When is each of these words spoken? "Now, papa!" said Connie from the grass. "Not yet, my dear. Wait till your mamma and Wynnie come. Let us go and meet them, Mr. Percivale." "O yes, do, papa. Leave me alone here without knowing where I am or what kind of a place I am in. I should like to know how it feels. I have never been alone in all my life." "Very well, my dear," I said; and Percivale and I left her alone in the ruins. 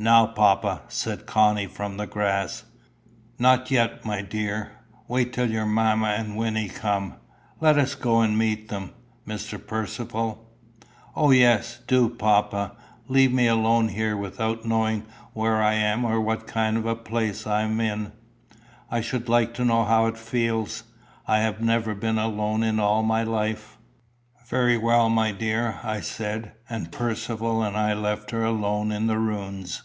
"Now, 0.00 0.28
papa!" 0.28 0.82
said 0.86 1.26
Connie 1.26 1.66
from 1.66 1.96
the 1.96 2.06
grass. 2.06 2.62
"Not 3.36 3.68
yet, 3.72 4.04
my 4.04 4.22
dear. 4.22 4.70
Wait 5.08 5.32
till 5.32 5.50
your 5.50 5.66
mamma 5.66 6.06
and 6.10 6.36
Wynnie 6.36 6.68
come. 6.68 7.14
Let 7.60 7.76
us 7.78 7.96
go 7.96 8.20
and 8.20 8.38
meet 8.38 8.68
them, 8.68 8.92
Mr. 9.26 9.58
Percivale." 9.58 10.38
"O 11.16 11.32
yes, 11.32 11.80
do, 11.88 12.08
papa. 12.08 12.76
Leave 13.08 13.32
me 13.32 13.48
alone 13.48 13.88
here 13.88 14.16
without 14.16 14.64
knowing 14.64 15.04
where 15.32 15.60
I 15.60 15.72
am 15.74 16.04
or 16.04 16.20
what 16.20 16.46
kind 16.46 16.76
of 16.76 16.86
a 16.86 16.94
place 16.94 17.44
I 17.44 17.62
am 17.62 17.80
in. 17.80 18.12
I 18.92 19.00
should 19.00 19.28
like 19.28 19.52
to 19.54 19.64
know 19.64 19.82
how 19.84 20.06
it 20.06 20.16
feels. 20.16 20.84
I 21.26 21.38
have 21.38 21.60
never 21.60 21.96
been 21.96 22.18
alone 22.18 22.62
in 22.62 22.78
all 22.78 23.02
my 23.02 23.24
life." 23.24 23.78
"Very 24.46 24.78
well, 24.78 25.10
my 25.10 25.32
dear," 25.32 25.80
I 25.82 26.00
said; 26.00 26.52
and 26.70 26.92
Percivale 26.92 27.62
and 27.64 27.76
I 27.76 27.94
left 27.94 28.30
her 28.30 28.44
alone 28.44 28.92
in 28.92 29.08
the 29.08 29.18
ruins. 29.18 29.82